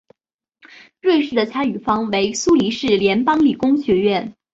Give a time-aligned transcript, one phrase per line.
[1.01, 4.33] 瑞士的参与方为苏黎世联邦理工学院。